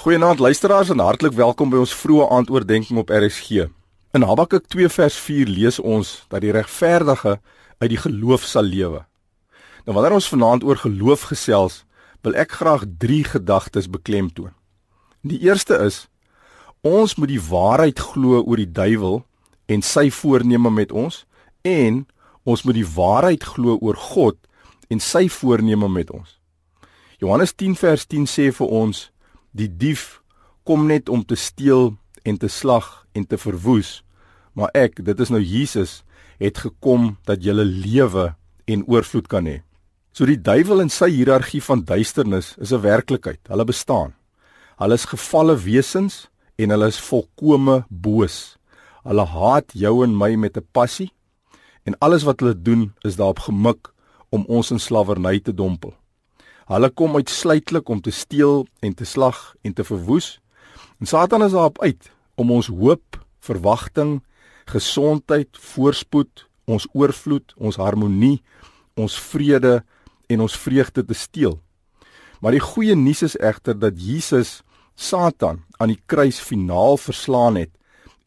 [0.00, 3.66] Goeienaand luisteraars en hartlik welkom by ons vroeë aandoordenking op RSG.
[4.16, 7.34] In Habakuk 2 vers 4 lees ons dat die regverdige
[7.82, 9.02] uit die geloof sal lewe.
[9.84, 11.82] Nou wanneer ons vanaand oor geloof gesels,
[12.24, 14.54] wil ek graag 3 gedagtes beklemtoon.
[15.20, 16.06] Die eerste is
[16.80, 19.20] ons moet die waarheid glo oor die duiwel
[19.68, 21.26] en sy voorneme met ons
[21.60, 22.06] en
[22.48, 24.40] ons moet die waarheid glo oor God
[24.88, 26.38] en sy voorneme met ons.
[27.20, 29.10] Johannes 10 vers 10 sê vir ons
[29.52, 30.22] Die dief
[30.64, 34.02] kom net om te steel en te slag en te verwoes.
[34.52, 36.02] Maar ek, dit is nou Jesus,
[36.38, 38.34] het gekom dat jy lewe
[38.70, 39.60] en oorvloed kan hê.
[40.12, 43.40] So die duiwel en sy hiërargie van duisternis is 'n werklikheid.
[43.48, 44.14] Hulle bestaan.
[44.78, 46.28] Hulle is gefalle wesens
[46.58, 48.56] en hulle is volkome boos.
[49.04, 51.12] Hulle haat jou en my met 'n passie
[51.84, 53.92] en alles wat hulle doen is daarop gemik
[54.28, 55.94] om ons in slawerny te dompel.
[56.70, 60.36] Hulle kom uitsluitlik om te steel en te slag en te verwoes.
[61.02, 64.20] En Satan is daarop uit om ons hoop, verwagting,
[64.70, 68.38] gesondheid, voorspoed, ons oorvloed, ons harmonie,
[68.94, 69.80] ons vrede
[70.30, 71.56] en ons vreugde te steel.
[72.38, 74.60] Maar die goeie nuus is egter dat Jesus
[74.94, 77.72] Satan aan die kruis finaal verslaan het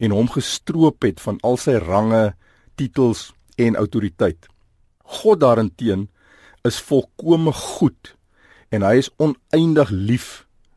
[0.04, 2.34] en hom gestroop het van al sy range,
[2.76, 4.50] titels en autoriteit.
[5.16, 6.10] God daarenteen
[6.68, 8.12] is volkome goed
[8.74, 10.28] en hy is oneindig lief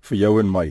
[0.10, 0.68] vir jou en my.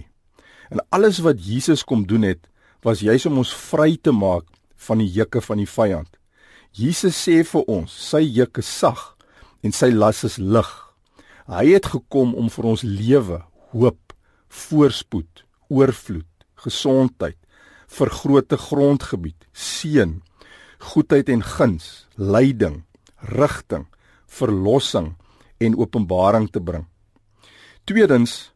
[0.70, 2.46] En alles wat Jesus kom doen het,
[2.86, 4.46] was juis om ons vry te maak
[4.86, 6.10] van die juke van die vyand.
[6.76, 9.14] Jesus sê vir ons, sy juk is sag
[9.64, 10.68] en sy las is lig.
[11.48, 13.40] Hy het gekom om vir ons lewe,
[13.72, 14.14] hoop,
[14.50, 16.28] voorspoed, oorvloed,
[16.62, 17.38] gesondheid,
[17.86, 20.18] vergrote grondgebied, seën,
[20.92, 22.82] goedheid en guns, lyding,
[23.32, 23.86] rigting,
[24.26, 25.14] verlossing
[25.62, 26.84] en openbaring te bring.
[27.86, 28.52] Tweedens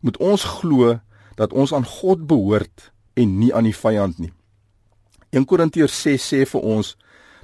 [0.00, 0.94] moet ons glo
[1.36, 4.30] dat ons aan God behoort en nie aan die vyand nie.
[5.36, 6.94] 1 Korintiërs 6 sê vir ons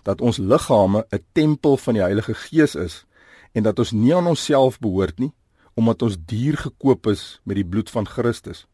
[0.08, 3.05] dat ons liggame 'n tempel van die Heilige Gees is
[3.52, 5.33] en dat ons nie aan onsself behoort nie
[5.74, 8.67] omdat ons duur gekoop is met die bloed van Christus.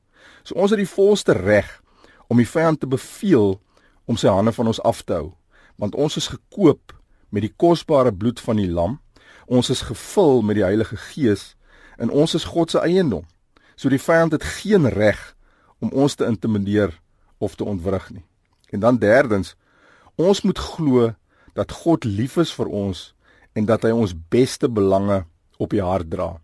[0.45, 1.83] So ons het die volste reg
[2.29, 3.61] om die vyand te beveel
[4.05, 5.35] om sy hande van ons af te hou
[5.77, 6.95] want ons is gekoop
[7.31, 9.01] met die kosbare bloed van die lam.
[9.47, 11.57] Ons is gevul met die Heilige Gees
[11.99, 13.25] en ons is God se eiendom.
[13.77, 15.21] So die vyand het geen reg
[15.83, 16.95] om ons te intimideer
[17.39, 18.25] of te ontwrig nie.
[18.71, 19.55] En dan derdens,
[20.17, 21.13] ons moet glo
[21.55, 23.13] dat God lief is vir ons
[23.55, 25.23] en dat hy ons beste belange
[25.63, 26.35] op die hart dra.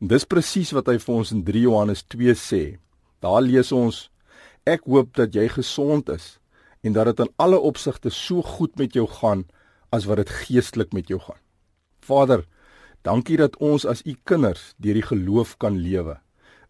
[0.00, 2.62] En dis presies wat hy vir ons in 3 Johannes 2 sê.
[3.22, 4.08] Daar lees ons:
[4.66, 6.38] Ek hoop dat jy gesond is
[6.82, 9.46] en dat dit in alle opsigte so goed met jou gaan
[9.94, 11.38] as wat dit geestelik met jou gaan.
[12.02, 12.42] Vader,
[13.02, 16.20] Dankie dat ons as u kinders deur die geloof kan lewe.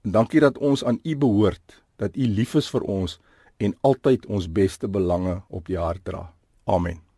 [0.02, 3.18] En dankie dat ons aan u behoort, dat u lief is vir ons
[3.60, 6.30] en altyd ons beste belange op die hart dra.
[6.64, 7.11] Amen.